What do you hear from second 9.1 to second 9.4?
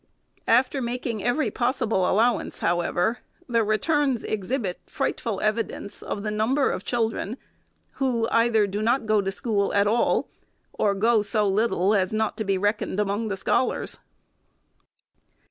to